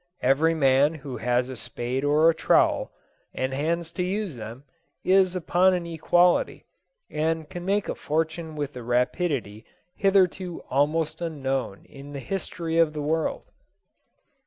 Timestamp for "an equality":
5.75-6.65